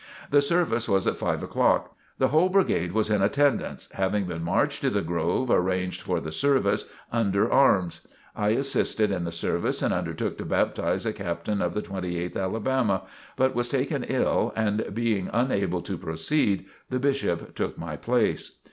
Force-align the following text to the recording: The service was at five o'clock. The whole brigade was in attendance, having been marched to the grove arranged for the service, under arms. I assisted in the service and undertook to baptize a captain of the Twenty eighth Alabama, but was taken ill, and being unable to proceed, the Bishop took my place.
The 0.31 0.41
service 0.41 0.89
was 0.89 1.05
at 1.05 1.19
five 1.19 1.43
o'clock. 1.43 1.95
The 2.17 2.29
whole 2.29 2.49
brigade 2.49 2.91
was 2.91 3.11
in 3.11 3.21
attendance, 3.21 3.87
having 3.93 4.25
been 4.25 4.41
marched 4.43 4.81
to 4.81 4.89
the 4.89 5.03
grove 5.03 5.51
arranged 5.51 6.01
for 6.01 6.19
the 6.19 6.31
service, 6.31 6.89
under 7.11 7.51
arms. 7.51 8.07
I 8.35 8.49
assisted 8.49 9.11
in 9.11 9.25
the 9.25 9.31
service 9.31 9.83
and 9.83 9.93
undertook 9.93 10.39
to 10.39 10.43
baptize 10.45 11.05
a 11.05 11.13
captain 11.13 11.61
of 11.61 11.75
the 11.75 11.83
Twenty 11.83 12.17
eighth 12.17 12.35
Alabama, 12.35 13.03
but 13.37 13.53
was 13.53 13.69
taken 13.69 14.03
ill, 14.05 14.51
and 14.55 14.91
being 14.91 15.29
unable 15.31 15.83
to 15.83 15.99
proceed, 15.99 16.65
the 16.89 16.97
Bishop 16.97 17.53
took 17.53 17.77
my 17.77 17.95
place. 17.95 18.57